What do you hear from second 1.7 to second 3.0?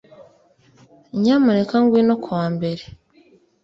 ngwino kuwa mbere